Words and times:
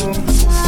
listen. 0.00 0.26
listen. 0.26 0.59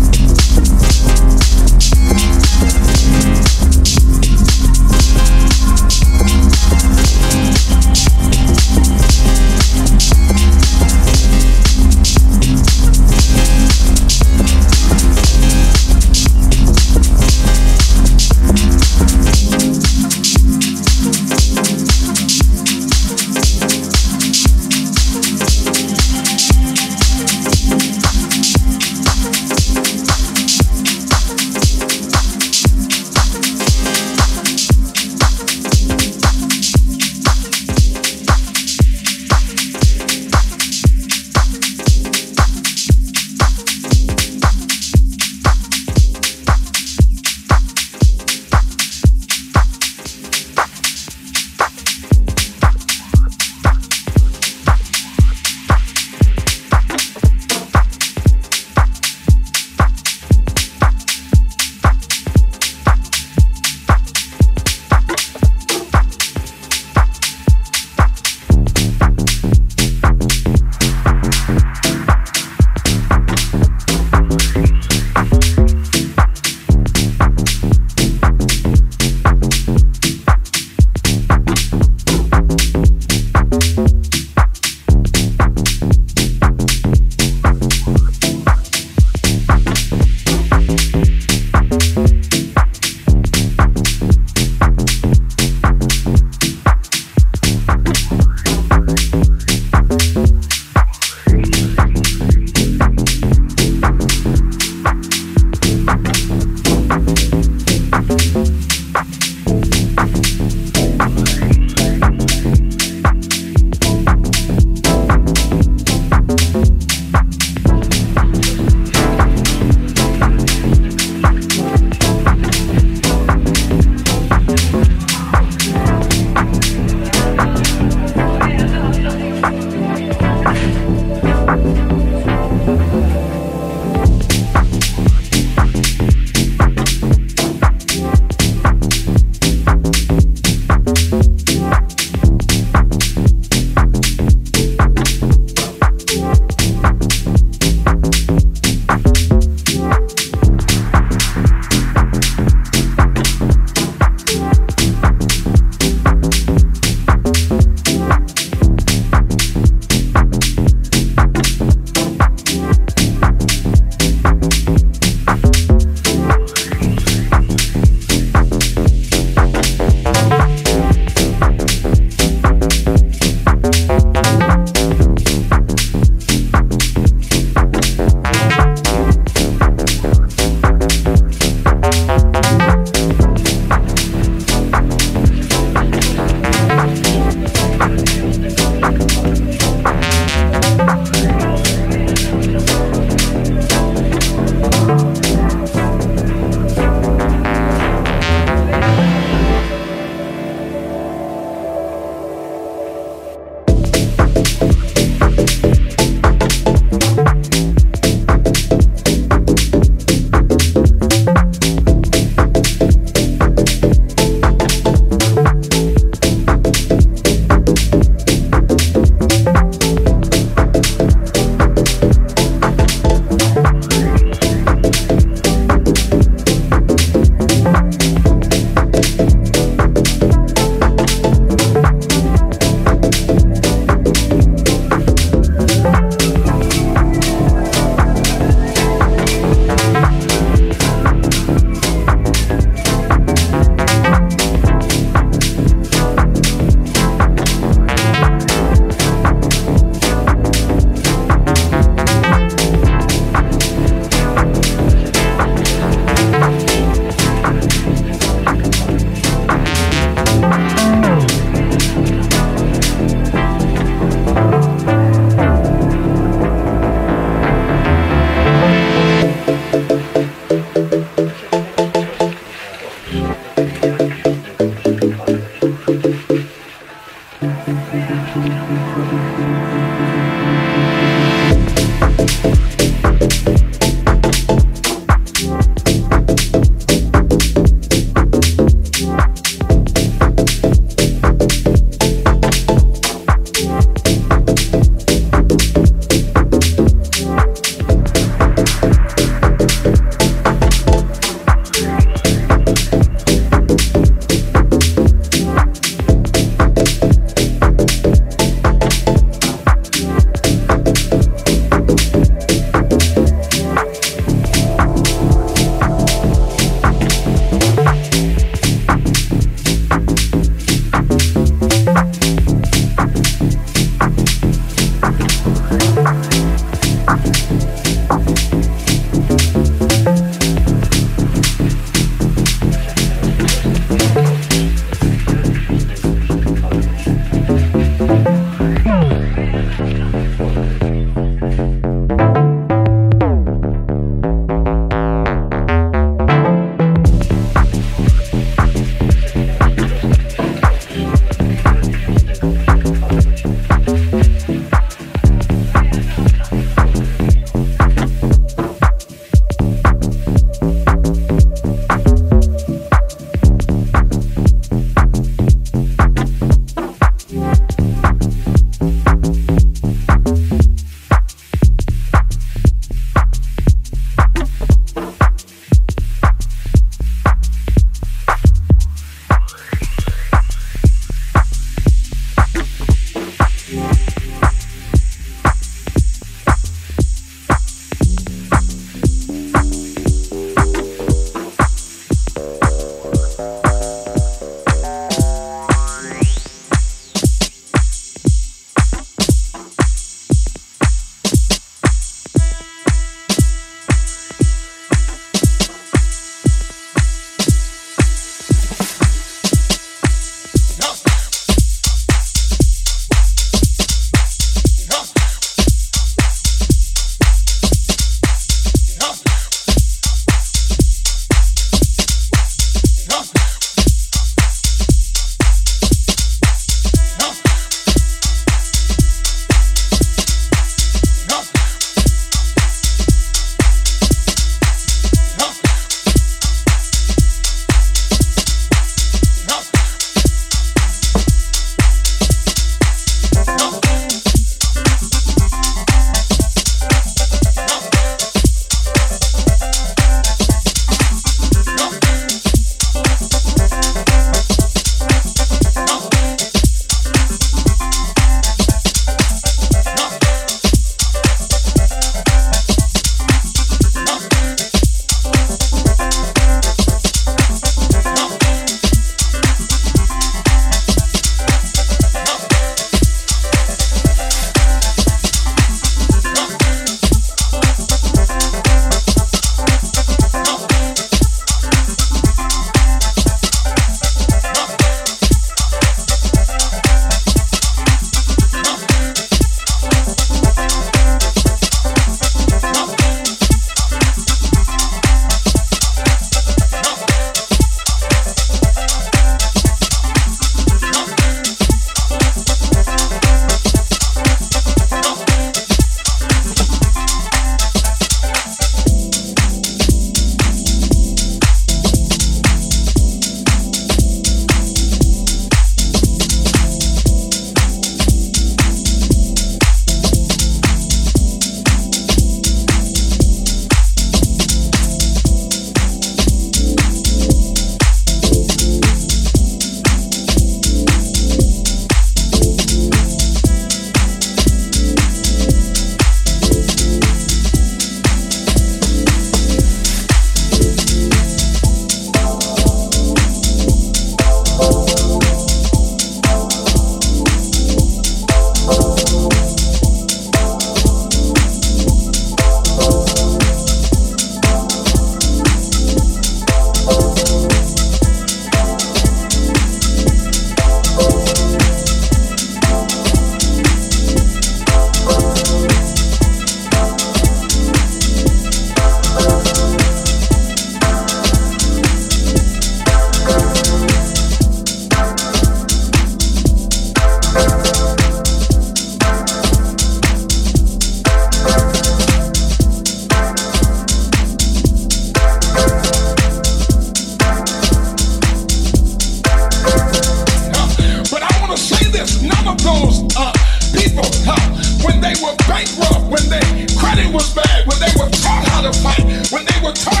was 597.11 597.33
bad, 597.33 597.67
when 597.67 597.79
they 597.79 597.91
were 597.99 598.09
taught 598.09 598.47
how 598.47 598.61
to 598.61 598.71
fight, 598.79 599.03
when 599.31 599.45
they 599.45 599.59
were 599.61 599.73
taught 599.73 600.00